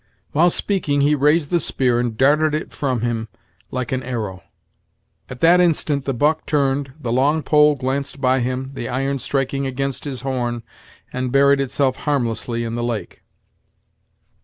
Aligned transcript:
While 0.31 0.49
speaking 0.49 1.01
he 1.01 1.13
raised 1.13 1.51
the 1.51 1.59
spear, 1.59 1.99
and 1.99 2.17
darted 2.17 2.55
it 2.55 2.71
front 2.71 3.03
him 3.03 3.27
like 3.69 3.91
an 3.91 4.01
arrow. 4.01 4.41
At 5.29 5.41
that 5.41 5.61
instant 5.61 6.05
the 6.05 6.13
buck 6.15 6.47
turned, 6.47 6.93
the 6.99 7.11
long 7.13 7.43
pole 7.43 7.75
glanced 7.75 8.19
by 8.19 8.39
him, 8.39 8.71
the 8.73 8.89
iron 8.89 9.19
striking 9.19 9.67
against 9.67 10.05
his 10.05 10.21
horn, 10.21 10.63
and 11.13 11.31
buried 11.31 11.61
itself 11.61 11.97
harmlessly 11.97 12.63
in 12.63 12.73
the 12.73 12.83
lake. 12.83 13.21